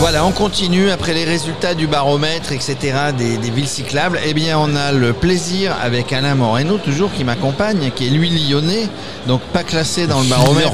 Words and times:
Voilà, 0.00 0.24
on 0.26 0.32
continue 0.32 0.90
après 0.90 1.14
les 1.14 1.24
résultats 1.24 1.72
du 1.72 1.86
baromètre, 1.86 2.52
etc., 2.52 2.76
des, 3.16 3.38
des 3.38 3.50
villes 3.50 3.68
cyclables. 3.68 4.20
Eh 4.26 4.34
bien, 4.34 4.58
on 4.58 4.76
a 4.76 4.92
le 4.92 5.14
plaisir 5.14 5.74
avec 5.82 6.12
Alain 6.12 6.34
Moreno, 6.34 6.76
toujours 6.76 7.10
qui 7.10 7.24
m'accompagne, 7.24 7.90
qui 7.94 8.08
est 8.08 8.10
lui 8.10 8.28
lyonnais, 8.28 8.88
donc 9.26 9.40
pas 9.40 9.62
classé 9.62 10.06
dans 10.06 10.20
le 10.20 10.26
baromètre. 10.26 10.72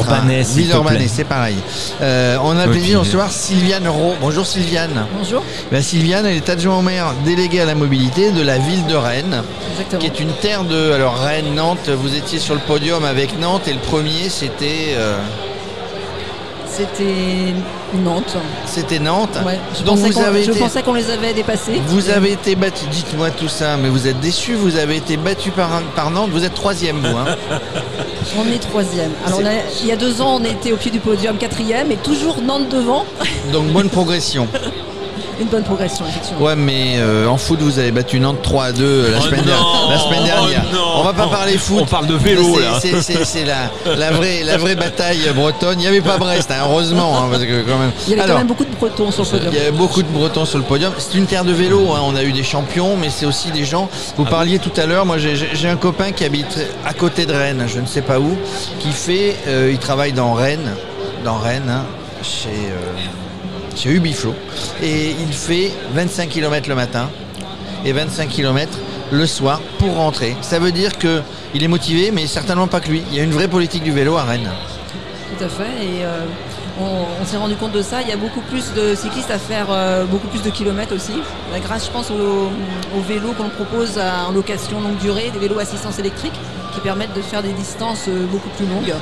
Villeurbanais, 0.56 0.98
plaît. 0.98 1.08
c'est 1.08 1.24
pareil. 1.24 1.54
Euh, 2.02 2.38
on 2.42 2.56
a 2.58 2.66
le 2.66 2.72
plaisir 2.72 2.94
de 2.98 3.04
recevoir 3.04 3.30
Sylviane 3.30 3.86
Rowe. 3.86 4.14
Bonjour 4.20 4.44
Sylviane. 4.46 5.06
Bonjour. 5.16 5.44
Ben, 5.70 5.80
Sylviane, 5.80 6.26
elle 6.26 6.36
est 6.36 6.48
adjointe 6.48 6.78
au 6.80 6.82
maire 6.82 7.12
déléguée 7.24 7.60
à 7.60 7.66
la 7.66 7.76
mobilité 7.76 8.32
de 8.32 8.42
la 8.42 8.58
ville 8.58 8.84
de 8.86 8.96
Rennes, 8.96 9.42
Exactement. 9.72 10.00
qui 10.00 10.06
est 10.08 10.20
une 10.20 10.32
terre 10.40 10.64
de. 10.64 10.90
Alors, 10.92 11.16
Rennes, 11.20 11.54
Nantes, 11.54 11.88
vous 11.88 12.16
étiez 12.16 12.40
sur 12.40 12.54
le 12.54 12.60
podium 12.60 13.04
avec 13.04 13.38
Nantes, 13.38 13.68
et 13.68 13.72
le 13.74 13.78
premier, 13.80 14.28
c'était. 14.28 14.94
euh, 14.96 15.18
C'était 16.66 17.54
Nantes. 17.94 18.36
c'était 18.66 18.98
Nantes. 18.98 19.36
Ouais, 19.44 19.58
je 19.78 19.82
Donc, 19.84 19.96
pensais 19.98 20.08
vous 20.10 20.20
qu'on- 20.20 20.24
avez 20.26 20.42
je 20.44 20.50
été- 20.50 20.60
pensais 20.60 20.82
qu'on 20.82 20.94
les 20.94 21.10
avait 21.10 21.32
dépassés. 21.34 21.80
Vous 21.86 22.08
avez 22.10 22.32
été 22.32 22.54
battu, 22.54 22.84
dites-moi 22.90 23.30
tout 23.30 23.48
ça, 23.48 23.76
mais 23.76 23.88
vous 23.88 24.06
êtes 24.06 24.20
déçu, 24.20 24.54
vous 24.54 24.76
avez 24.76 24.96
été 24.96 25.16
battu 25.16 25.50
par, 25.50 25.80
par 25.96 26.10
Nantes, 26.10 26.30
vous 26.32 26.44
êtes 26.44 26.54
troisième 26.54 26.98
vous. 27.00 27.16
Hein. 27.16 27.36
On 28.38 28.46
est 28.52 28.58
troisième. 28.58 29.10
Alors 29.26 29.40
on 29.42 29.46
a- 29.46 29.50
il 29.80 29.86
y 29.88 29.92
a 29.92 29.96
deux 29.96 30.20
ans, 30.22 30.38
on 30.40 30.44
était 30.44 30.72
au 30.72 30.76
pied 30.76 30.90
du 30.90 31.00
podium 31.00 31.36
quatrième 31.36 31.90
et 31.90 31.96
toujours 31.96 32.40
Nantes 32.42 32.68
devant. 32.68 33.04
Donc 33.52 33.66
bonne 33.68 33.88
progression. 33.88 34.46
Une 35.40 35.46
bonne 35.48 35.62
progression, 35.64 36.04
effectivement. 36.06 36.40
Ouais 36.42 36.54
mais 36.56 36.94
euh, 36.98 37.26
en 37.26 37.36
foot 37.38 37.60
vous 37.60 37.78
avez 37.78 37.90
battu 37.92 38.20
Nantes 38.20 38.42
3 38.42 38.64
à 38.66 38.72
2 38.72 39.10
la, 39.10 39.18
Oh 39.18 39.20
semaine, 39.22 39.40
non, 39.40 39.46
dernière, 39.46 39.88
la 39.90 39.98
semaine 39.98 40.24
dernière. 40.24 40.62
oh 40.70 40.74
non. 40.74 40.80
On 40.96 41.02
va 41.04 41.12
pas 41.14 41.26
parler 41.28 41.56
foot. 41.56 41.78
On 41.80 41.86
parle 41.86 42.06
de 42.06 42.14
vélo, 42.14 42.56
C'est- 42.56 42.60
là. 42.60 42.78
C'est, 42.80 43.02
c'est- 43.02 43.24
c'est 43.24 43.44
la, 43.44 43.70
la, 43.96 44.10
vraie, 44.10 44.42
la 44.44 44.58
vraie 44.58 44.74
bataille 44.74 45.20
bretonne. 45.34 45.78
Il 45.78 45.82
n'y 45.82 45.86
avait 45.86 46.00
pas 46.02 46.18
Brest, 46.18 46.50
hein, 46.50 46.56
heureusement. 46.64 47.16
hein, 47.18 47.28
parce 47.30 47.42
que 47.44 47.62
quand 47.62 47.78
même... 47.78 47.90
Il 48.06 48.10
y 48.10 48.12
avait 48.14 48.22
Alors, 48.22 48.34
quand 48.34 48.38
même 48.40 48.46
beaucoup 48.48 48.64
de 48.64 48.74
Bretons 48.78 49.10
sur 49.10 49.22
le 49.24 49.28
podium. 49.30 49.52
Il 49.52 49.56
y 49.56 49.60
avait 49.60 49.70
beaucoup 49.70 50.02
de 50.02 50.08
Bretons 50.08 50.44
sur 50.44 50.58
le 50.58 50.64
podium. 50.64 50.92
C'est 50.98 51.16
une 51.16 51.26
terre 51.26 51.44
de 51.44 51.52
vélo. 51.52 51.92
hein. 51.94 52.00
On 52.04 52.14
a 52.16 52.22
eu 52.22 52.32
des 52.32 52.42
champions, 52.42 52.96
mais 52.98 53.08
c'est 53.08 53.24
aussi 53.26 53.50
des 53.50 53.64
gens. 53.64 53.88
Vous 54.18 54.24
Ah 54.26 54.30
parliez 54.30 54.58
tout 54.58 54.72
à 54.78 54.84
l'heure. 54.84 55.06
Moi, 55.06 55.16
j'ai- 55.18 55.36
j'ai 55.36 55.48
j'ai 55.54 55.68
un 55.68 55.76
copain 55.76 56.12
qui 56.12 56.24
habite 56.24 56.58
à 56.84 56.92
côté 56.92 57.24
de 57.24 57.32
Rennes, 57.32 57.64
je 57.66 57.80
ne 57.80 57.86
sais 57.86 58.02
pas 58.02 58.18
où, 58.20 58.36
qui 58.80 58.92
fait. 58.92 59.36
euh, 59.46 59.70
il 59.72 59.78
travaille 59.78 60.12
dans 60.12 60.34
Rennes, 60.34 60.74
dans 61.24 61.38
Rennes, 61.38 61.70
hein, 61.70 61.84
chez 62.22 62.48
euh, 62.50 62.74
chez 63.76 63.90
Ubiflo, 63.90 64.34
et 64.82 65.10
il 65.20 65.32
fait 65.32 65.72
25 65.94 66.28
km 66.28 66.68
le 66.68 66.74
matin 66.74 67.08
et 67.84 67.92
25 67.92 68.28
km 68.28 68.78
le 69.12 69.26
soir 69.26 69.60
pour 69.78 69.94
rentrer. 69.96 70.36
Ça 70.42 70.58
veut 70.58 70.72
dire 70.72 70.98
que 70.98 71.22
il 71.54 71.62
est 71.64 71.68
motivé, 71.68 72.10
mais 72.12 72.26
certainement 72.26 72.68
pas 72.68 72.80
que 72.80 72.88
lui. 72.90 73.02
Il 73.10 73.16
y 73.16 73.20
a 73.20 73.24
une 73.24 73.32
vraie 73.32 73.48
politique 73.48 73.82
du 73.82 73.90
vélo 73.92 74.16
à 74.16 74.22
Rennes. 74.24 74.50
Tout 75.38 75.44
à 75.44 75.48
fait. 75.48 75.62
Et 75.84 76.04
euh, 76.04 76.20
on, 76.80 77.06
on 77.20 77.24
s'est 77.26 77.36
rendu 77.38 77.56
compte 77.56 77.72
de 77.72 77.82
ça. 77.82 78.02
Il 78.02 78.08
y 78.08 78.12
a 78.12 78.16
beaucoup 78.16 78.40
plus 78.42 78.72
de 78.74 78.94
cyclistes 78.94 79.30
à 79.32 79.38
faire 79.38 79.66
euh, 79.70 80.04
beaucoup 80.04 80.28
plus 80.28 80.42
de 80.42 80.50
kilomètres 80.50 80.94
aussi. 80.94 81.12
Grâce, 81.64 81.86
je 81.86 81.90
pense, 81.90 82.10
aux, 82.10 82.50
aux 82.96 83.00
vélos 83.08 83.32
qu'on 83.32 83.48
propose 83.48 83.98
à- 83.98 84.28
en 84.28 84.32
location 84.32 84.80
longue 84.80 84.98
durée, 84.98 85.30
des 85.32 85.38
vélos 85.40 85.58
assistance 85.58 85.98
électrique 85.98 86.34
qui 86.74 86.80
permettent 86.80 87.14
de 87.16 87.22
faire 87.22 87.42
des 87.42 87.52
distances 87.52 88.04
euh, 88.08 88.26
beaucoup 88.30 88.50
plus 88.50 88.66
longues. 88.66 88.94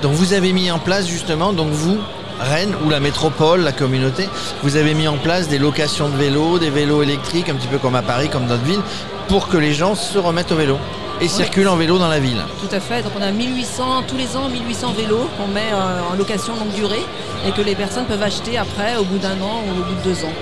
Donc 0.00 0.12
vous 0.12 0.32
avez 0.32 0.52
mis 0.52 0.70
en 0.70 0.78
place 0.78 1.06
justement, 1.06 1.52
donc 1.52 1.68
vous, 1.70 1.98
Rennes 2.40 2.74
ou 2.84 2.90
la 2.90 3.00
métropole, 3.00 3.60
la 3.60 3.72
communauté, 3.72 4.28
vous 4.62 4.76
avez 4.76 4.94
mis 4.94 5.08
en 5.08 5.16
place 5.16 5.48
des 5.48 5.58
locations 5.58 6.08
de 6.08 6.16
vélos, 6.16 6.58
des 6.58 6.70
vélos 6.70 7.02
électriques, 7.02 7.48
un 7.48 7.54
petit 7.54 7.68
peu 7.68 7.78
comme 7.78 7.94
à 7.94 8.02
Paris, 8.02 8.28
comme 8.28 8.46
dans 8.46 8.54
d'autres 8.54 8.64
villes, 8.64 8.82
pour 9.28 9.48
que 9.48 9.56
les 9.56 9.72
gens 9.72 9.94
se 9.94 10.18
remettent 10.18 10.52
au 10.52 10.56
vélo 10.56 10.78
et 11.20 11.28
circulent 11.28 11.68
en 11.68 11.76
vélo 11.76 11.98
dans 11.98 12.08
la 12.08 12.18
ville. 12.18 12.42
Tout 12.60 12.74
à 12.74 12.80
fait. 12.80 13.02
Donc 13.02 13.12
on 13.18 13.22
a 13.22 13.30
1800, 13.30 14.04
tous 14.08 14.16
les 14.16 14.36
ans 14.36 14.48
1800 14.48 14.92
vélos 14.92 15.28
qu'on 15.38 15.46
met 15.46 15.72
euh, 15.72 16.12
en 16.12 16.16
location 16.16 16.54
longue 16.56 16.74
durée 16.74 17.04
et 17.46 17.52
que 17.52 17.62
les 17.62 17.74
personnes 17.74 18.04
peuvent 18.04 18.22
acheter 18.22 18.58
après 18.58 18.96
au 18.96 19.04
bout 19.04 19.18
d'un 19.18 19.40
an 19.40 19.62
ou 19.66 19.80
au 19.80 19.84
bout 19.84 19.94
de 19.94 20.02
deux 20.02 20.24
ans. 20.24 20.32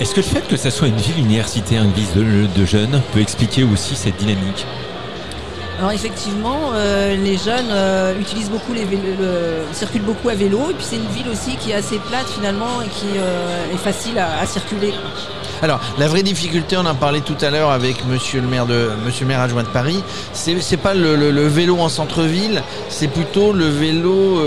Est-ce 0.00 0.12
que 0.12 0.20
le 0.20 0.26
fait 0.26 0.46
que 0.48 0.56
ça 0.56 0.72
soit 0.72 0.88
une 0.88 0.96
ville 0.96 1.18
universitaire, 1.20 1.84
une 1.84 1.92
ville 1.92 2.12
de, 2.16 2.46
de 2.52 2.64
jeunes, 2.64 3.00
peut 3.12 3.20
expliquer 3.20 3.62
aussi 3.62 3.94
cette 3.94 4.16
dynamique? 4.16 4.66
Alors 5.78 5.90
effectivement, 5.90 6.70
euh, 6.72 7.16
les 7.16 7.36
jeunes 7.36 7.70
euh, 7.70 8.18
utilisent 8.20 8.50
beaucoup 8.50 8.72
les 8.72 8.86
circulent 9.72 10.02
beaucoup 10.02 10.28
à 10.28 10.34
vélo 10.34 10.70
et 10.70 10.74
puis 10.74 10.84
c'est 10.88 10.96
une 10.96 11.08
ville 11.08 11.28
aussi 11.28 11.56
qui 11.56 11.72
est 11.72 11.74
assez 11.74 11.98
plate 11.98 12.28
finalement 12.28 12.80
et 12.80 12.88
qui 12.88 13.06
euh, 13.16 13.72
est 13.72 13.76
facile 13.76 14.18
à, 14.18 14.46
circuler. 14.46 14.94
Alors, 15.62 15.80
la 15.98 16.08
vraie 16.08 16.22
difficulté, 16.22 16.76
on 16.76 16.86
en 16.86 16.94
parlait 16.94 17.22
tout 17.22 17.36
à 17.40 17.50
l'heure 17.50 17.70
avec 17.70 18.04
monsieur 18.06 18.40
le 18.40 18.46
maire, 18.46 18.66
de, 18.66 18.90
monsieur 19.04 19.26
maire 19.26 19.40
adjoint 19.40 19.62
de 19.62 19.68
Paris, 19.68 20.02
c'est 20.32 20.76
pas 20.76 20.94
le, 20.94 21.46
vélo 21.46 21.78
en 21.78 21.88
centre-ville, 21.88 22.62
c'est 22.88 23.08
plutôt 23.08 23.52
le 23.52 23.66
vélo 23.66 24.40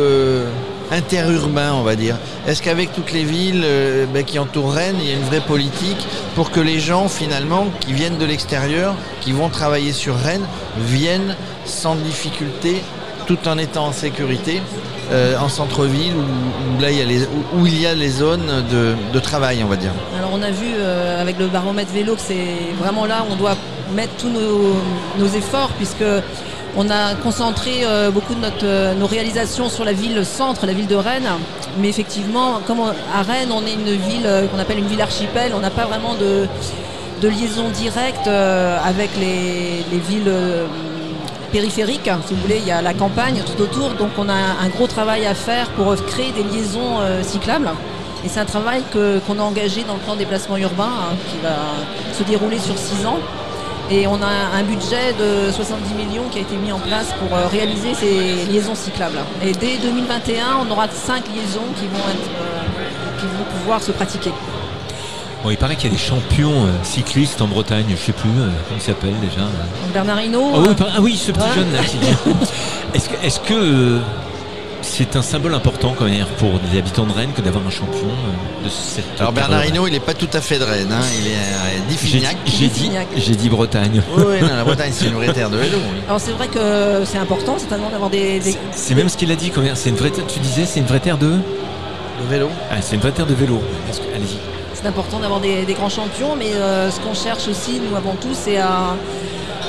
interurbain, 0.91 1.73
on 1.73 1.83
va 1.83 1.95
dire. 1.95 2.15
Est-ce 2.47 2.61
qu'avec 2.61 2.93
toutes 2.93 3.11
les 3.11 3.23
villes 3.23 3.63
euh, 3.63 4.05
ben, 4.05 4.23
qui 4.23 4.39
entourent 4.39 4.73
Rennes, 4.73 4.97
il 5.01 5.09
y 5.09 5.11
a 5.11 5.15
une 5.15 5.23
vraie 5.23 5.41
politique 5.41 6.07
pour 6.35 6.51
que 6.51 6.59
les 6.59 6.79
gens, 6.79 7.07
finalement, 7.07 7.67
qui 7.79 7.93
viennent 7.93 8.17
de 8.17 8.25
l'extérieur, 8.25 8.95
qui 9.21 9.31
vont 9.31 9.49
travailler 9.49 9.93
sur 9.93 10.15
Rennes, 10.15 10.45
viennent 10.77 11.35
sans 11.65 11.95
difficulté, 11.95 12.81
tout 13.25 13.47
en 13.47 13.57
étant 13.57 13.87
en 13.87 13.91
sécurité, 13.91 14.61
euh, 15.11 15.37
en 15.37 15.49
centre-ville, 15.49 16.13
où, 16.15 16.81
là, 16.81 16.91
il 16.91 16.97
y 16.97 17.01
a 17.01 17.05
les, 17.05 17.23
où, 17.57 17.65
il 17.65 17.81
y 17.81 17.87
a 17.87 17.93
les 17.93 18.09
zones 18.09 18.63
de, 18.71 19.19
travail, 19.19 19.61
on 19.63 19.67
va 19.67 19.75
dire? 19.75 19.91
Alors 20.17 20.29
on 20.33 20.41
a 20.41 20.51
vu 20.51 20.67
euh, 20.75 21.21
avec 21.21 21.39
le 21.39 21.47
baromètre 21.47 21.91
vélo 21.91 22.15
que 22.15 22.21
c'est 22.21 22.75
vraiment 22.79 23.05
là 23.05 23.25
où 23.27 23.33
on 23.33 23.35
doit 23.35 23.55
mettre 23.93 24.13
tous 24.17 24.29
nos 24.29 25.27
efforts 25.27 25.71
puisque 25.77 26.03
on 26.77 26.91
a 26.91 27.15
concentré 27.15 27.79
euh, 27.83 28.11
beaucoup 28.11 28.35
de 28.35 28.39
euh, 28.63 28.93
nos 28.93 29.07
réalisations 29.07 29.67
sur 29.67 29.83
la 29.83 29.93
ville 29.93 30.23
centre, 30.23 30.67
la 30.67 30.73
ville 30.73 30.85
de 30.85 30.95
Rennes. 30.95 31.29
Mais 31.79 31.89
effectivement, 31.89 32.61
comme 32.67 32.79
à 32.81 33.23
Rennes, 33.23 33.51
on 33.51 33.65
est 33.65 33.73
une 33.73 33.99
ville 33.99 34.25
euh, 34.25 34.47
qu'on 34.47 34.59
appelle 34.59 34.77
une 34.77 34.87
ville 34.87 35.01
archipel, 35.01 35.53
on 35.55 35.59
n'a 35.59 35.71
pas 35.71 35.85
vraiment 35.85 36.13
de, 36.13 36.47
liaison 37.27 37.69
directe 37.69 38.27
avec 38.27 39.09
les, 39.19 39.83
les 39.91 39.97
villes 39.97 40.31
périphériques. 41.51 42.09
Si 42.27 42.33
vous 42.35 42.41
voulez, 42.41 42.59
il 42.59 42.67
y 42.67 42.71
a 42.71 42.81
la 42.83 42.93
campagne 42.93 43.41
tout 43.43 43.59
autour, 43.59 43.89
donc 43.95 44.11
on 44.19 44.29
a 44.29 44.33
un 44.33 44.69
gros 44.69 44.85
travail 44.85 45.25
à 45.25 45.33
faire 45.33 45.67
pour 45.71 45.95
créer 46.05 46.31
des 46.31 46.43
liaisons 46.43 46.99
cyclables. 47.23 47.71
Et 48.23 48.29
c'est 48.29 48.39
un 48.39 48.45
travail 48.45 48.83
qu'on 48.93 49.39
a 49.39 49.41
engagé 49.41 49.83
dans 49.83 49.95
le 49.95 49.99
plan 49.99 50.15
déplacement 50.15 50.57
urbain 50.57 50.85
hein, 50.85 51.15
qui 51.27 51.37
va 51.39 51.55
se 52.13 52.23
dérouler 52.23 52.59
sur 52.59 52.77
six 52.77 53.03
ans. 53.07 53.17
Et 53.89 54.05
on 54.05 54.15
a 54.21 54.57
un 54.57 54.63
budget 54.63 55.13
de 55.17 55.49
70 55.51 55.93
millions 55.93 56.27
qui 56.29 56.39
a 56.39 56.41
été 56.41 56.55
mis 56.57 56.71
en 56.73 56.79
place 56.79 57.13
pour 57.19 57.35
euh, 57.37 57.47
réaliser 57.47 57.93
ces 57.93 58.45
liaisons 58.51 58.75
cyclables. 58.75 59.19
Et 59.41 59.53
dès 59.53 59.77
2021, 59.77 60.57
on 60.67 60.71
aura 60.71 60.87
cinq 60.89 61.23
liaisons 61.33 61.61
qui 61.79 61.85
vont, 61.87 61.97
être, 62.09 62.29
euh, 62.41 63.19
qui 63.19 63.25
vont 63.27 63.45
pouvoir 63.59 63.81
se 63.81 63.91
pratiquer. 63.93 64.31
Bon, 65.43 65.51
il 65.51 65.57
paraît 65.57 65.75
qu'il 65.77 65.85
y 65.89 65.93
a 65.93 65.95
des 65.95 66.01
champions 66.03 66.65
euh, 66.65 66.69
cyclistes 66.83 67.41
en 67.41 67.47
Bretagne, 67.47 67.85
je 67.89 67.95
sais 67.95 68.11
plus 68.11 68.29
euh, 68.29 68.49
comment 68.67 68.77
il 68.77 68.81
s'appelle 68.81 69.13
déjà. 69.21 69.41
Donc 69.41 69.93
Bernard 69.93 70.21
Hinault, 70.21 70.51
Ah 70.53 70.59
oui, 70.67 70.75
par- 70.75 70.87
ah 70.93 70.99
oui, 71.01 71.15
ce 71.15 71.31
petit 71.31 71.39
Ouais. 71.41 71.55
jeune 71.55 71.71
là. 71.71 71.79
Est-ce 72.93 73.09
que 73.09 73.15
est-ce 73.25 73.39
que, 73.39 73.53
euh, 73.53 73.99
c'est 74.89 75.15
un 75.15 75.21
symbole 75.21 75.53
important 75.53 75.93
quand 75.97 76.05
même 76.05 76.25
pour 76.37 76.49
les 76.71 76.79
habitants 76.79 77.05
de 77.05 77.11
Rennes 77.13 77.31
que 77.35 77.41
d'avoir 77.41 77.65
un 77.65 77.69
champion 77.69 78.07
euh, 78.07 78.63
de 78.65 78.69
cette 78.69 79.05
Alors 79.19 79.31
Bernard 79.31 79.65
Hinault, 79.65 79.87
il 79.87 79.93
n'est 79.93 79.99
pas 79.99 80.13
tout 80.13 80.29
à 80.33 80.41
fait 80.41 80.57
de 80.59 80.63
Rennes, 80.63 80.91
hein. 80.91 81.01
il 81.19 81.27
est 81.27 81.31
euh, 81.35 81.81
J'ai 81.89 81.93
d'Iffignac. 81.93 82.37
j'ai 82.45 82.67
dit, 82.67 82.91
j'ai 83.15 83.35
dit 83.35 83.49
Bretagne. 83.49 84.01
Oui, 84.15 84.23
oui, 84.27 84.41
non, 84.41 84.55
la 84.55 84.63
Bretagne, 84.63 84.91
c'est 84.93 85.05
une 85.05 85.13
vraie 85.13 85.31
terre 85.33 85.49
de 85.49 85.57
vélo. 85.57 85.77
oui. 85.77 86.01
alors 86.07 86.19
c'est 86.19 86.31
vrai 86.31 86.47
que 86.47 87.03
c'est 87.05 87.17
important 87.17 87.57
certainement 87.59 87.89
d'avoir 87.89 88.09
des, 88.09 88.39
des- 88.39 88.51
C'est- 88.53 88.57
C'est 88.71 88.95
même 88.95 89.09
ce 89.09 89.17
qu'il 89.17 89.31
a 89.31 89.35
dit. 89.35 89.51
quand 89.51 89.61
même. 89.61 89.75
C'est 89.75 89.89
une 89.89 89.95
vraie. 89.97 90.09
terre- 90.11 90.25
Tu 90.27 90.39
disais, 90.39 90.65
c'est 90.65 90.79
une 90.79 90.85
vraie 90.87 90.99
terre 90.99 91.17
de. 91.17 91.27
Le 92.19 92.27
vélo 92.29 92.49
Ah, 92.71 92.75
c'est 92.81 92.95
une 92.95 93.01
vraie 93.01 93.11
terre 93.11 93.27
de 93.27 93.35
vélo. 93.35 93.61
Que- 93.91 94.15
Allez-y. 94.15 94.37
c'est 94.73 94.87
important 94.87 95.19
d'avoir 95.19 95.39
des, 95.39 95.65
des 95.65 95.73
grands 95.73 95.89
champions, 95.89 96.35
mais 96.37 96.53
euh, 96.55 96.89
ce 96.89 96.99
qu'on 96.99 97.13
cherche 97.13 97.47
aussi, 97.47 97.79
nous 97.79 97.95
avant 97.95 98.15
tout, 98.15 98.33
c'est 98.33 98.57
à, 98.57 98.95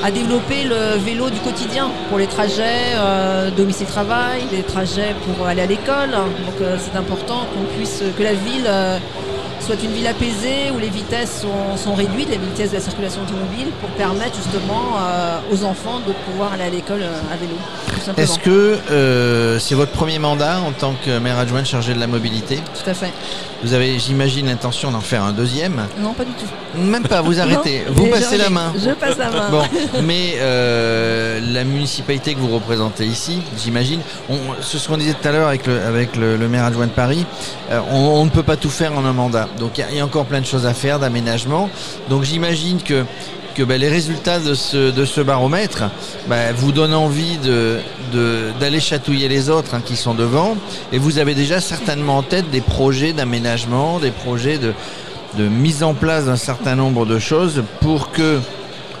à 0.03 0.11
développer 0.11 0.63
le 0.63 0.97
vélo 0.97 1.29
du 1.29 1.39
quotidien 1.39 1.89
pour 2.09 2.17
les 2.17 2.27
trajets 2.27 2.95
euh, 2.95 3.51
domicile-travail, 3.51 4.43
les 4.51 4.63
trajets 4.63 5.13
pour 5.25 5.45
aller 5.45 5.61
à 5.61 5.65
l'école. 5.65 6.11
Donc 6.11 6.61
euh, 6.61 6.77
c'est 6.79 6.97
important 6.97 7.45
qu'on 7.53 7.65
puisse 7.75 8.01
que 8.17 8.23
la 8.23 8.33
ville 8.33 8.65
euh, 8.65 8.97
soit 9.59 9.81
une 9.83 9.91
ville 9.91 10.07
apaisée 10.07 10.71
où 10.73 10.79
les 10.79 10.89
vitesses 10.89 11.41
sont, 11.41 11.75
sont 11.77 11.93
réduites, 11.93 12.29
les 12.29 12.37
vitesses 12.37 12.71
de 12.71 12.75
la 12.75 12.81
circulation 12.81 13.21
automobile, 13.23 13.67
pour 13.81 13.89
permettre 13.91 14.35
justement 14.35 14.95
euh, 14.99 15.39
aux 15.51 15.63
enfants 15.63 15.99
de 16.07 16.13
pouvoir 16.31 16.53
aller 16.53 16.63
à 16.63 16.69
l'école 16.69 17.03
à 17.03 17.35
vélo. 17.35 17.55
Est-ce 18.17 18.39
que 18.39 18.77
euh, 18.91 19.59
c'est 19.59 19.75
votre 19.75 19.91
premier 19.91 20.19
mandat 20.19 20.59
en 20.61 20.71
tant 20.71 20.93
que 21.05 21.19
maire 21.19 21.37
adjoint 21.37 21.63
chargé 21.63 21.93
de 21.93 21.99
la 21.99 22.07
mobilité 22.07 22.57
Tout 22.57 22.89
à 22.89 22.93
fait. 22.93 23.11
Vous 23.63 23.73
avez, 23.73 23.99
j'imagine, 23.99 24.45
l'intention 24.47 24.91
d'en 24.91 25.01
faire 25.01 25.23
un 25.23 25.33
deuxième 25.33 25.85
Non, 25.99 26.13
pas 26.13 26.23
du 26.23 26.31
tout. 26.31 26.79
Même 26.79 27.03
pas, 27.03 27.21
vous 27.21 27.39
arrêtez, 27.41 27.83
Non. 27.87 27.93
vous 27.93 28.07
passez 28.07 28.37
la 28.37 28.49
main. 28.49 28.73
Je 28.75 28.91
passe 28.91 29.17
la 29.17 29.29
main. 29.29 29.49
Bon, 29.49 29.63
mais 30.03 30.35
euh, 30.37 31.39
la 31.51 31.63
municipalité 31.63 32.33
que 32.33 32.39
vous 32.39 32.53
représentez 32.53 33.05
ici, 33.05 33.41
j'imagine, 33.57 33.99
ce 34.61 34.87
qu'on 34.87 34.97
disait 34.97 35.13
tout 35.13 35.27
à 35.27 35.31
l'heure 35.31 35.47
avec, 35.49 35.67
le, 35.67 35.81
avec 35.81 36.15
le, 36.15 36.37
le 36.37 36.47
maire 36.47 36.63
adjoint 36.65 36.87
de 36.87 36.91
Paris, 36.91 37.25
euh, 37.71 37.79
on, 37.91 37.97
on 37.97 38.25
ne 38.25 38.29
peut 38.29 38.43
pas 38.43 38.55
tout 38.55 38.69
faire 38.69 38.93
en 38.97 39.03
un 39.05 39.13
mandat. 39.13 39.47
Donc 39.59 39.77
il 39.77 39.85
y 39.93 39.97
y, 39.97 39.99
a 39.99 40.05
encore 40.05 40.25
plein 40.25 40.41
de 40.41 40.45
choses 40.45 40.65
à 40.65 40.73
faire, 40.73 40.99
d'aménagement. 40.99 41.69
Donc 42.09 42.23
j'imagine 42.23 42.81
que, 42.81 43.03
que 43.59 43.65
ben, 43.65 43.77
les 43.77 43.89
résultats 43.89 44.39
de 44.39 44.53
ce, 44.53 44.89
de 44.89 45.03
ce 45.03 45.19
baromètre 45.19 45.83
ben, 46.29 46.53
vous 46.55 46.71
donnent 46.71 46.93
envie 46.93 47.37
d'aller 48.57 48.79
chatouiller 48.79 49.27
les 49.27 49.49
autres 49.49 49.75
hein, 49.75 49.81
qui 49.83 49.97
sont 49.97 50.13
devant. 50.13 50.55
Et 50.93 50.97
vous 50.97 51.17
avez 51.17 51.35
déjà 51.35 51.59
certainement 51.59 52.19
en 52.19 52.23
tête 52.23 52.49
des 52.51 52.61
projets 52.61 53.11
d'aménagement, 53.11 53.99
des 53.99 54.11
projets 54.11 54.59
de, 54.59 54.73
mise 55.37 55.83
en 55.83 55.93
place 55.93 56.25
d'un 56.25 56.37
certain 56.37 56.75
nombre 56.75 57.05
de 57.05 57.19
choses 57.19 57.61
pour 57.81 58.11
que 58.11 58.39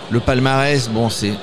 le 0.09 0.19
palmarès, 0.19 0.89
bon, 0.89 1.07
c'est 1.09 1.37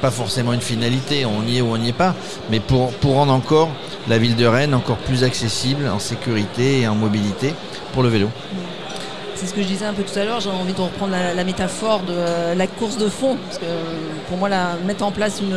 pas 0.00 0.10
forcément 0.10 0.54
une 0.54 0.62
finalité, 0.62 1.26
on 1.26 1.46
y 1.46 1.58
est 1.58 1.60
ou 1.60 1.74
on 1.74 1.76
n'y 1.76 1.90
est 1.90 1.92
pas, 1.92 2.14
mais 2.50 2.60
pour 2.60 2.90
rendre 3.02 3.34
encore 3.34 3.68
la 4.08 4.16
ville 4.16 4.34
de 4.34 4.46
Rennes 4.46 4.72
encore 4.72 4.96
plus 4.96 5.24
accessible 5.24 5.88
en 5.88 5.98
sécurité 5.98 6.80
et 6.80 6.88
en 6.88 6.94
mobilité 6.94 7.52
pour 7.92 8.02
le 8.02 8.08
vélo. 8.08 8.30
C'est 9.40 9.46
ce 9.46 9.54
que 9.54 9.62
je 9.62 9.68
disais 9.68 9.86
un 9.86 9.94
peu 9.94 10.02
tout 10.02 10.18
à 10.18 10.24
l'heure, 10.26 10.40
j'ai 10.40 10.50
envie 10.50 10.74
de 10.74 10.80
reprendre 10.82 11.14
la, 11.34 11.44
métaphore 11.44 12.00
de 12.00 12.12
euh, 12.12 12.54
la 12.54 12.66
course 12.66 12.98
de 12.98 13.08
fond. 13.08 13.38
Parce 13.46 13.56
que 13.56 13.64
euh, 13.64 13.84
pour 14.28 14.36
moi, 14.36 14.50
mettre 14.84 15.02
en 15.02 15.12
place 15.12 15.40
une, 15.40 15.56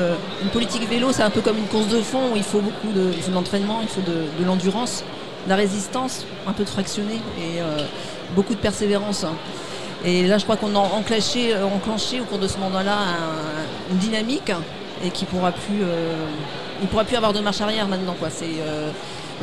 politique 0.52 0.88
vélo, 0.88 1.12
c'est 1.12 1.22
un 1.22 1.30
peu 1.30 1.42
comme 1.42 1.58
une 1.58 1.66
course 1.66 1.90
de 1.90 2.00
fond 2.00 2.32
où 2.32 2.38
il 2.38 2.44
faut 2.44 2.62
beaucoup 2.62 2.94
de, 2.96 3.12
il 3.14 3.22
faut 3.22 3.32
de 3.32 3.38
il 3.82 3.88
faut 3.90 4.00
de, 4.00 4.46
l'endurance, 4.46 5.04
de 5.44 5.50
la 5.50 5.58
résistance, 5.58 6.26
un 6.48 6.54
peu 6.54 6.64
de 6.64 6.70
fractionné 6.70 7.16
et 7.38 7.60
euh, 7.60 7.80
beaucoup 8.38 8.54
de 8.54 8.60
persévérance. 8.60 9.26
Et 10.06 10.28
là, 10.28 10.38
je 10.38 10.46
crois 10.46 10.56
qu'on 10.56 10.76
a 10.76 10.80
enclenché, 10.80 11.54
enclenché 11.54 12.22
au 12.22 12.24
cours 12.24 12.40
de 12.40 12.48
ce 12.48 12.60
mandat-là 12.60 12.94
un- 12.94 13.92
une 13.92 13.98
dynamique 13.98 14.54
et 15.06 15.10
qui 15.10 15.26
pourra 15.26 15.52
plus, 15.52 15.82
euh, 15.84 16.16
pourra 16.90 17.04
plus 17.04 17.18
avoir 17.18 17.34
de 17.34 17.42
marche 17.42 17.60
arrière 17.60 17.90
maintenant. 17.90 18.16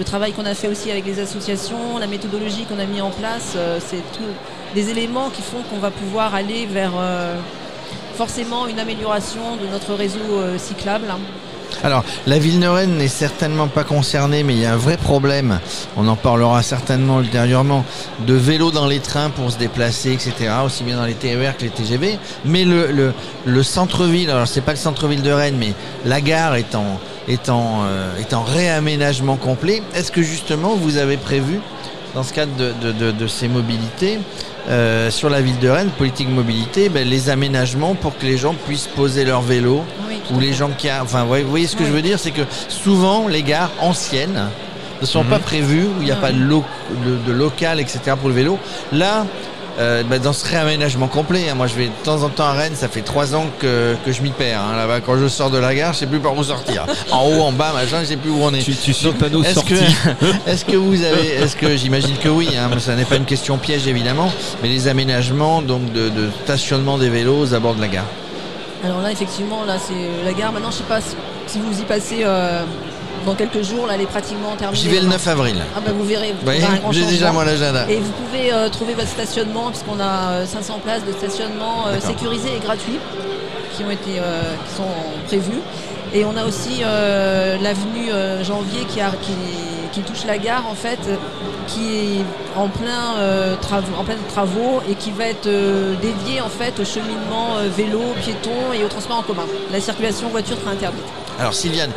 Le 0.01 0.05
travail 0.05 0.33
qu'on 0.33 0.47
a 0.47 0.55
fait 0.55 0.69
aussi 0.69 0.91
avec 0.91 1.05
les 1.05 1.21
associations, 1.21 1.99
la 1.99 2.07
méthodologie 2.07 2.65
qu'on 2.65 2.79
a 2.79 2.87
mis 2.87 3.03
en 3.03 3.11
place, 3.11 3.53
euh, 3.55 3.79
c'est 3.87 3.99
tout 4.17 4.33
des 4.75 4.89
éléments 4.89 5.29
qui 5.29 5.43
font 5.43 5.59
qu'on 5.69 5.79
va 5.79 5.91
pouvoir 5.91 6.35
aller 6.35 6.65
vers 6.65 6.93
euh, 6.99 7.37
forcément 8.15 8.67
une 8.67 8.79
amélioration 8.79 9.57
de 9.63 9.67
notre 9.67 9.93
réseau 9.93 10.19
euh, 10.39 10.57
cyclable. 10.57 11.05
Alors, 11.85 12.03
la 12.27 12.39
ville 12.39 12.61
de 12.61 12.67
Rennes 12.67 12.97
n'est 12.97 13.09
certainement 13.09 13.69
pas 13.69 13.85
concernée, 13.85 14.43
mais 14.43 14.55
il 14.55 14.61
y 14.61 14.65
a 14.65 14.73
un 14.73 14.79
vrai 14.79 14.97
problème, 14.97 15.61
on 15.99 16.09
en 16.09 16.17
parlera 16.17 16.63
certainement 16.63 17.21
ultérieurement, 17.21 17.85
de 18.27 18.35
vélos 18.35 18.71
dans 18.71 18.87
les 18.87 19.01
trains 19.01 19.29
pour 19.29 19.53
se 19.53 19.59
déplacer, 19.59 20.13
etc., 20.13 20.51
aussi 20.65 20.83
bien 20.83 20.97
dans 20.97 21.05
les 21.05 21.15
TER 21.15 21.57
que 21.59 21.65
les 21.65 21.71
TGV. 21.71 22.19
Mais 22.47 22.65
le 22.65 23.63
centre-ville, 23.63 24.31
alors 24.31 24.49
c'est 24.49 24.63
pas 24.63 24.73
le 24.73 24.79
centre-ville 24.79 25.23
de 25.23 25.31
Rennes, 25.31 25.57
mais 25.59 25.75
la 26.07 26.23
gare 26.23 26.57
est 26.57 26.75
en, 26.75 26.99
est 27.31 27.49
en, 27.49 27.83
euh, 27.85 28.17
est 28.19 28.35
en 28.35 28.43
réaménagement 28.43 29.37
complet. 29.37 29.83
Est-ce 29.95 30.11
que 30.13 30.23
justement 30.23 30.75
vous 30.75 30.97
avez 30.97 31.17
prévu, 31.17 31.61
dans 32.15 32.23
ce 32.23 32.33
cadre 32.33 32.53
de, 32.57 32.73
de, 32.83 32.93
de- 32.93 33.11
de 33.13 33.27
ces 33.27 33.49
mobilités, 33.49 34.19
euh, 34.69 35.11
sur 35.11 35.31
la 35.31 35.41
ville 35.41 35.59
de 35.59 35.69
Rennes, 35.69 35.91
politique 35.97 36.29
mobilité, 36.29 36.89
ben, 36.89 37.07
les 37.09 37.31
aménagements 37.31 37.95
pour 37.95 38.17
que 38.19 38.27
les 38.27 38.37
gens 38.37 38.55
puissent 38.67 38.89
poser 38.89 39.25
leur 39.25 39.41
vélo 39.43 39.83
Oui, 40.09 40.21
ou 40.33 40.41
les 40.41 40.53
gens 40.53 40.71
qui 40.77 40.89
a, 40.89 41.03
enfin, 41.03 41.25
vous 41.25 41.49
voyez 41.49 41.67
ce 41.67 41.77
que 41.77 41.83
Oui. 41.83 41.89
je 41.89 41.93
veux 41.95 42.03
dire, 42.03 42.19
c'est 42.19 42.31
que 42.33 42.43
souvent 42.69 43.27
les 43.29 43.43
gares 43.43 43.71
anciennes 43.81 44.49
ne 45.01 45.07
sont 45.07 45.25
Mhm. 45.25 45.31
pas 45.31 45.39
prévues 45.39 45.85
où 45.87 46.01
il 46.01 46.05
n'y 46.07 46.11
a 46.11 46.17
Mhm. 46.17 46.21
pas 46.21 46.33
de, 46.33 46.39
lo- 46.43 46.65
de- 47.07 47.17
de 47.27 47.33
local, 47.33 47.81
etc. 47.81 48.01
pour 48.21 48.29
le 48.29 48.35
vélo. 48.35 48.59
Là, 48.93 49.25
euh, 49.81 50.03
bah, 50.05 50.19
dans 50.19 50.33
ce 50.33 50.47
réaménagement 50.47 51.09
complet, 51.09 51.49
hein, 51.51 51.55
moi 51.55 51.67
je 51.67 51.75
vais 51.75 51.87
de 51.87 52.05
temps 52.05 52.23
en 52.23 52.29
temps 52.29 52.45
à 52.45 52.53
Rennes, 52.53 52.75
ça 52.77 52.89
fait 52.89 53.01
trois 53.01 53.35
ans 53.35 53.47
que, 53.59 53.97
que 54.05 54.13
je 54.13 54.23
m'y 54.23 54.31
perds. 54.31 54.61
hein. 54.61 54.77
Là-bas, 54.77 55.01
quand 55.01 55.17
je 55.19 55.27
sors 55.27 55.51
de 55.51 55.59
la 55.59 55.75
gare, 55.75 55.93
je 55.95 55.99
sais 56.01 56.07
plus 56.07 56.21
par 56.21 56.37
où 56.37 56.45
sortir. 56.45 56.85
en 57.11 57.25
haut, 57.27 57.41
en 57.43 57.53
bas, 57.53 57.73
machin, 57.73 57.99
je 58.03 58.07
sais 58.09 58.17
plus 58.17 58.31
où 58.31 58.39
on 58.43 58.53
est. 58.55 58.61
Tu, 58.63 58.75
tu 58.75 58.93
Donc, 59.05 59.19
panneau 59.19 59.43
Est-ce 59.43 59.61
que, 59.65 59.75
est-ce 60.51 60.65
que 60.65 60.77
vous 60.77 61.03
avez, 61.03 61.29
est-ce 61.43 61.57
que 61.57 61.77
j'imagine 61.77 62.17
que 62.19 62.29
oui, 62.29 62.49
hein, 62.57 62.69
mais 62.73 62.81
ça 62.81 62.95
n'est 62.95 63.05
pas 63.05 63.17
une 63.17 63.25
question 63.25 63.57
piège 63.59 63.87
évidemment, 63.87 64.31
mais 64.63 64.69
les 64.69 64.87
aménagements 64.89 65.63
donc 65.63 65.93
de, 65.93 66.09
de 66.11 66.29
stationnement 66.45 66.99
des 66.99 67.09
vélos 67.09 67.41
aux 67.41 67.55
abords 67.55 67.75
de 67.75 67.81
la 67.81 67.89
gare. 67.89 68.05
Alors 68.85 69.01
là, 69.03 69.11
effectivement, 69.11 69.65
là, 69.67 69.77
c'est 69.79 70.25
la 70.25 70.33
gare. 70.33 70.53
Maintenant, 70.53 70.71
je 70.71 70.77
sais 70.79 70.83
pas 70.85 71.01
si- 71.01 71.17
si 71.47 71.59
vous 71.59 71.79
y 71.81 71.85
passez 71.85 72.21
euh, 72.25 72.63
dans 73.27 73.35
quelques 73.35 73.63
jours. 73.63 73.87
Là, 73.87 73.95
elle 73.95 74.03
est 74.03 74.07
pratiquement 74.07 74.55
terminée. 74.57 74.81
J'y 74.83 74.89
vais 74.89 75.01
le 75.01 75.09
9 75.09 75.29
avril. 75.29 75.57
Ah 75.77 75.81
bah 75.85 75.93
vous 75.97 76.05
verrez. 76.05 76.35
vous 76.43 76.93
j'ai 76.93 77.05
déjà 77.07 77.33
moi 77.33 77.45
l'agenda. 77.45 77.87
Et 77.89 77.97
vous 77.97 78.13
pouvez 78.13 78.53
euh, 78.53 78.69
trouver 78.69 78.95
votre 78.95 79.09
stationnement, 79.09 79.71
puisqu'on 79.71 80.01
a 80.01 80.31
euh, 80.33 80.47
500 80.47 80.81
places 80.85 81.05
de 81.05 81.13
stationnement 81.13 81.87
euh, 81.89 82.01
sécurisées 82.01 82.57
et 82.57 82.61
gratuits 82.61 82.99
qui 83.77 83.85
ont 83.85 83.91
été 83.91 84.19
euh, 84.19 84.55
qui 84.69 84.75
sont 84.75 84.85
prévues. 85.27 85.61
Et 86.13 86.25
on 86.25 86.37
a 86.37 86.45
aussi 86.45 86.81
euh, 86.83 87.57
l'avenue 87.63 88.11
euh, 88.13 88.43
Janvier 88.43 88.85
qui, 88.89 89.01
a- 89.01 89.13
qui, 89.23 89.33
qui 89.93 90.01
touche 90.01 90.25
la 90.27 90.39
gare 90.39 90.65
en 90.69 90.75
fait, 90.75 90.99
euh, 91.07 91.15
qui 91.69 91.95
est 92.19 92.25
en 92.57 92.67
plein 92.67 93.15
euh, 93.19 93.55
travaux, 93.63 93.93
en 93.97 94.03
plein 94.03 94.17
travaux 94.29 94.81
et 94.91 94.95
qui 94.97 95.13
va 95.13 95.27
être 95.27 95.47
euh, 95.47 95.95
dédiée 96.03 96.41
en 96.41 96.49
fait 96.49 96.81
au 96.81 96.85
cheminement 96.85 97.59
euh, 97.59 97.69
vélo, 97.77 98.01
piéton 98.21 98.73
et 98.75 98.83
au 98.83 98.89
transport 98.89 99.19
en 99.19 99.23
commun. 99.23 99.45
La 99.73 99.81
circulation 99.81 100.29
voiture 100.31 100.57
sera 100.61 100.73
interdite. 100.73 101.05
Alors 101.39 101.55
Sylviane, 101.55 101.93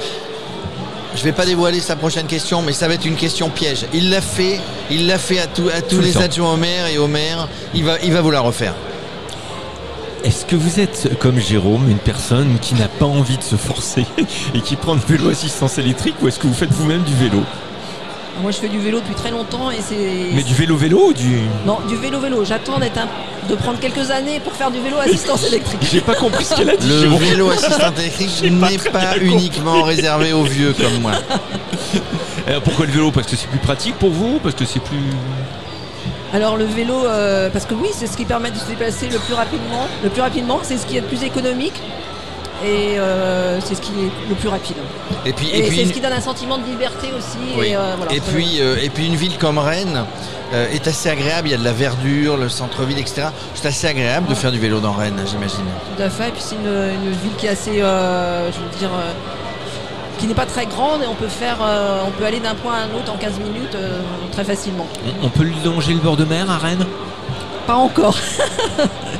je 1.15 1.23
vais 1.23 1.31
pas 1.31 1.45
dévoiler 1.45 1.79
sa 1.79 1.95
prochaine 1.95 2.25
question, 2.27 2.61
mais 2.61 2.73
ça 2.73 2.87
va 2.87 2.95
être 2.95 3.05
une 3.05 3.15
question 3.15 3.49
piège. 3.49 3.85
Il 3.93 4.09
l'a 4.09 4.21
fait, 4.21 4.59
il 4.89 5.07
l'a 5.07 5.17
fait 5.17 5.39
à, 5.39 5.47
tout- 5.47 5.69
à 5.75 5.81
tous 5.81 5.97
Tout 5.97 6.01
les 6.01 6.17
adjoints 6.17 6.53
au 6.53 6.57
maire 6.57 6.87
et 6.87 6.97
au 6.97 7.07
maire. 7.07 7.47
Il 7.73 7.83
va, 7.83 7.97
il 8.03 8.11
va 8.13 8.21
vous 8.21 8.31
la 8.31 8.39
refaire. 8.41 8.73
Est-ce 10.23 10.45
que 10.45 10.55
vous 10.55 10.79
êtes, 10.79 11.19
comme 11.19 11.37
Jérôme, 11.39 11.89
une 11.89 11.97
personne 11.97 12.57
qui 12.61 12.75
n'a 12.75 12.87
pas 12.87 13.05
envie 13.05 13.37
de 13.37 13.43
se 13.43 13.55
forcer 13.57 14.05
et 14.55 14.61
qui 14.61 14.75
prend 14.77 14.93
le 14.93 15.01
vélo 15.07 15.29
assistance 15.29 15.77
électrique 15.77 16.15
ou 16.21 16.27
est-ce 16.29 16.39
que 16.39 16.47
vous 16.47 16.53
faites 16.53 16.71
vous-même 16.71 17.03
du 17.03 17.13
vélo? 17.13 17.41
Moi 18.41 18.51
je 18.51 18.57
fais 18.57 18.67
du 18.67 18.79
vélo 18.79 18.99
depuis 18.99 19.13
très 19.15 19.31
longtemps 19.31 19.69
et 19.71 19.77
c'est 19.81 20.33
Mais 20.33 20.43
du 20.43 20.53
vélo-vélo 20.53 21.09
ou 21.09 21.13
du... 21.13 21.39
Non, 21.65 21.77
du 21.87 21.95
vélo-vélo. 21.95 22.43
J'attends 22.45 22.79
d'être 22.79 22.97
un- 22.97 23.07
de 23.49 23.55
prendre 23.55 23.79
quelques 23.79 24.09
années 24.11 24.39
pour 24.39 24.53
faire 24.53 24.71
du 24.71 24.79
vélo 24.81 24.97
assistance 24.97 25.45
électrique. 25.47 25.79
J'ai 25.91 26.01
pas 26.01 26.15
compris 26.15 26.43
ce 26.45 26.55
qu'elle 26.55 26.69
a 26.69 26.75
dit. 26.75 26.87
Le 26.87 27.09
vélo 27.15 27.49
assistant 27.51 27.91
électrique 27.97 28.41
pas 28.59 28.69
n'est 28.69 28.77
pas 28.77 29.01
compris. 29.13 29.25
uniquement 29.27 29.83
réservé 29.83 30.33
aux 30.33 30.43
vieux 30.43 30.73
comme 30.73 31.01
moi. 31.01 31.11
Euh, 32.49 32.59
pourquoi 32.61 32.85
le 32.85 32.91
vélo? 32.91 33.09
Parce 33.09 33.25
que 33.25 33.37
c'est 33.37 33.47
plus 33.47 33.57
pratique 33.59 33.95
pour 33.95 34.09
vous? 34.09 34.37
Parce 34.43 34.53
que 34.53 34.65
c'est 34.65 34.81
plus... 34.81 34.97
Alors 36.33 36.57
le 36.57 36.65
vélo, 36.65 37.05
euh, 37.05 37.49
parce 37.49 37.65
que 37.65 37.73
oui, 37.73 37.87
c'est 37.93 38.05
ce 38.05 38.17
qui 38.17 38.25
permet 38.25 38.51
de 38.51 38.57
se 38.57 38.65
déplacer 38.65 39.07
le 39.07 39.17
plus 39.17 39.33
rapidement. 39.33 39.87
Le 40.03 40.09
plus 40.09 40.21
rapidement, 40.21 40.59
c'est 40.61 40.77
ce 40.77 40.85
qui 40.85 40.97
est 40.97 40.99
le 40.99 41.07
plus 41.07 41.23
économique 41.23 41.71
et 42.63 42.97
euh, 42.97 43.59
c'est 43.61 43.75
ce 43.75 43.81
qui 43.81 43.91
est 43.91 44.29
le 44.29 44.35
plus 44.35 44.47
rapide. 44.49 44.77
Et 45.25 45.33
puis, 45.33 45.47
Et, 45.49 45.59
et 45.59 45.63
puis, 45.67 45.75
c'est 45.77 45.81
une- 45.83 45.87
ce 45.89 45.93
qui 45.93 46.01
donne 46.01 46.13
un 46.13 46.21
sentiment 46.21 46.57
de 46.57 46.65
liberté 46.65 47.07
aussi. 47.17 47.37
oui. 47.57 47.67
Et, 47.69 47.75
euh, 47.75 47.93
voilà. 47.97 48.13
et 48.13 48.19
puis, 48.19 48.59
euh, 48.61 48.77
et 48.81 48.89
puis 48.89 49.05
une 49.07 49.15
ville 49.15 49.37
comme 49.37 49.57
Rennes 49.57 50.05
euh, 50.53 50.69
est 50.71 50.87
assez 50.87 51.09
agréable. 51.09 51.47
Il 51.47 51.51
y 51.51 51.55
a 51.55 51.57
de 51.57 51.63
la 51.63 51.73
verdure, 51.73 52.37
le 52.37 52.49
centre-ville, 52.49 52.97
etc. 52.99 53.27
C'est 53.55 53.67
assez 53.67 53.87
agréable 53.87 54.27
de 54.29 54.35
faire 54.35 54.51
du 54.51 54.59
vélo 54.59 54.79
dans 54.79 54.93
Rennes, 54.93 55.19
j'imagine. 55.29 55.65
Tout 55.97 56.03
à 56.03 56.09
fait. 56.09 56.29
Et 56.29 56.31
puis 56.31 56.41
c'est 56.41 56.55
une, 56.55 56.67
une 57.05 57.11
ville 57.11 57.35
qui 57.37 57.45
est 57.47 57.49
assez, 57.49 57.81
euh, 57.81 58.51
je 58.51 58.57
veux 58.59 58.79
dire, 58.79 58.89
euh, 58.93 59.11
qui 60.19 60.27
n'est 60.27 60.35
pas 60.35 60.45
très 60.45 60.65
grande 60.67 61.01
et 61.03 61.07
on 61.07 61.15
peut 61.15 61.27
faire, 61.27 61.57
euh, 61.61 62.01
on 62.07 62.11
peut 62.11 62.23
aller 62.25 62.39
d'un 62.39 62.55
point 62.55 62.73
à 62.75 62.77
un 62.83 62.97
autre 62.97 63.11
en 63.11 63.17
15 63.17 63.39
minutes 63.39 63.75
euh, 63.75 63.99
très 64.31 64.43
facilement. 64.43 64.87
On, 65.21 65.25
on 65.25 65.29
peut 65.29 65.45
longer 65.65 65.93
le 65.93 65.99
bord 65.99 66.15
de 66.17 66.23
mer 66.25 66.49
à 66.49 66.57
Rennes? 66.57 66.85
Pas 67.67 67.75
encore. 67.75 68.17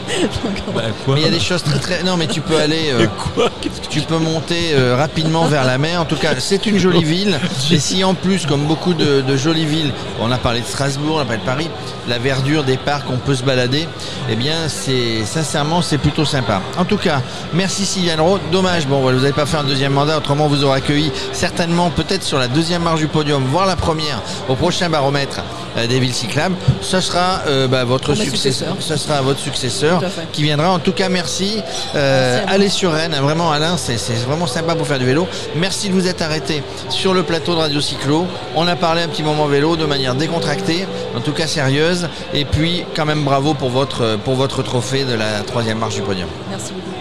Bah 0.75 0.81
quoi 1.05 1.15
Mais 1.15 1.21
il 1.21 1.23
y 1.25 1.27
a 1.27 1.31
des 1.31 1.39
choses 1.39 1.63
très 1.63 1.79
très. 1.79 2.03
Non, 2.03 2.17
mais 2.17 2.27
tu 2.27 2.41
peux 2.41 2.57
aller. 2.57 2.91
euh, 2.91 3.07
Quoi 3.35 3.49
que 3.61 3.67
Tu 3.89 4.01
peux 4.01 4.17
monter 4.17 4.71
euh, 4.73 4.95
rapidement 4.95 5.45
vers 5.45 5.63
la 5.65 5.77
mer. 5.77 6.01
En 6.01 6.05
tout 6.05 6.15
cas, 6.15 6.29
c'est 6.39 6.65
une 6.65 6.77
jolie 6.77 7.03
ville. 7.03 7.39
Et 7.71 7.79
si 7.79 8.03
en 8.03 8.13
plus, 8.13 8.45
comme 8.45 8.65
beaucoup 8.65 8.93
de, 8.93 9.21
de 9.21 9.37
jolies 9.37 9.65
villes, 9.65 9.91
on 10.21 10.31
a 10.31 10.37
parlé 10.37 10.61
de 10.61 10.65
Strasbourg, 10.65 11.15
on 11.17 11.19
a 11.19 11.25
parlé 11.25 11.39
de 11.39 11.45
Paris, 11.45 11.69
la 12.07 12.17
verdure 12.19 12.63
des 12.63 12.77
parcs, 12.77 13.05
on 13.09 13.17
peut 13.17 13.35
se 13.35 13.43
balader, 13.43 13.87
eh 14.29 14.35
bien, 14.35 14.67
c'est 14.67 15.23
sincèrement, 15.25 15.81
c'est 15.81 15.97
plutôt 15.97 16.25
sympa. 16.25 16.61
En 16.77 16.85
tout 16.85 16.97
cas, 16.97 17.21
merci 17.53 17.85
Sylviane 17.85 18.19
Roth. 18.21 18.41
Dommage, 18.51 18.87
bon, 18.87 19.01
vous 19.01 19.11
n'avez 19.11 19.31
pas 19.33 19.45
fait 19.45 19.57
un 19.57 19.63
deuxième 19.63 19.93
mandat, 19.93 20.17
autrement 20.17 20.47
vous 20.47 20.63
aurez 20.63 20.77
accueilli 20.77 21.11
certainement, 21.31 21.89
peut-être 21.89 22.23
sur 22.23 22.39
la 22.39 22.47
deuxième 22.47 22.83
marche 22.83 22.99
du 22.99 23.07
podium, 23.07 23.43
voire 23.45 23.65
la 23.65 23.75
première, 23.75 24.21
au 24.49 24.55
prochain 24.55 24.89
baromètre 24.89 25.41
euh, 25.77 25.87
des 25.87 25.99
villes 25.99 26.13
cyclables. 26.13 26.55
Ce 26.81 26.99
sera 27.01 27.41
euh, 27.47 27.67
bah, 27.67 27.83
votre 27.83 28.13
successeur. 28.15 28.75
Ce 28.79 28.95
sera 28.97 29.21
votre 29.21 29.39
successeur. 29.39 29.99
Qui 30.31 30.43
viendra. 30.43 30.71
En 30.71 30.79
tout 30.79 30.91
cas, 30.91 31.09
merci. 31.09 31.61
Euh, 31.95 32.43
allez 32.47 32.69
sur 32.69 32.91
Rennes, 32.91 33.15
vraiment 33.21 33.51
Alain, 33.51 33.77
c'est 33.77 33.97
c'est 33.97 34.13
vraiment 34.25 34.47
sympa 34.47 34.75
pour 34.75 34.87
faire 34.87 34.99
du 34.99 35.05
vélo. 35.05 35.27
Merci 35.55 35.89
de 35.89 35.93
vous 35.93 36.07
être 36.07 36.21
arrêté 36.21 36.63
sur 36.89 37.13
le 37.13 37.23
plateau 37.23 37.53
de 37.53 37.59
Radio 37.59 37.81
Cyclo. 37.81 38.25
On 38.55 38.67
a 38.67 38.75
parlé 38.75 39.01
un 39.01 39.07
petit 39.07 39.23
moment 39.23 39.45
vélo 39.47 39.75
de 39.75 39.85
manière 39.85 40.15
décontractée, 40.15 40.85
en 41.15 41.21
tout 41.21 41.33
cas 41.33 41.47
sérieuse. 41.47 42.07
Et 42.33 42.45
puis 42.45 42.85
quand 42.95 43.05
même 43.05 43.23
bravo 43.23 43.53
pour 43.53 43.69
votre, 43.69 44.17
pour 44.23 44.35
votre 44.35 44.63
trophée 44.63 45.05
de 45.05 45.13
la 45.13 45.41
troisième 45.41 45.79
marche 45.79 45.95
du 45.95 46.01
podium. 46.01 46.27
Merci 46.49 46.73
beaucoup. 46.73 46.93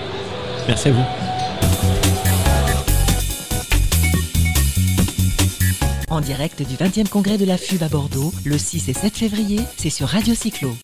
Merci 0.68 0.88
à 0.88 0.92
vous. 0.92 1.04
En 6.12 6.20
direct 6.20 6.62
du 6.62 6.76
20e 6.76 7.08
congrès 7.08 7.38
de 7.38 7.46
la 7.46 7.56
FUB 7.56 7.82
à 7.82 7.88
Bordeaux, 7.88 8.34
le 8.44 8.58
6 8.58 8.90
et 8.90 8.92
7 8.92 9.16
février, 9.16 9.60
c'est 9.78 9.88
sur 9.88 10.08
Radio 10.08 10.34
Cyclo. 10.34 10.76